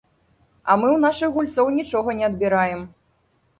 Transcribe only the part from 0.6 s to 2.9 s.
А мы ў нашых гульцоў нічога не адбіраем.